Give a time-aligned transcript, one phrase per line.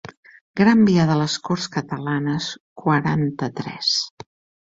[0.59, 2.47] Gran via de les Corts Catalanes
[2.85, 3.93] quaranta-tres.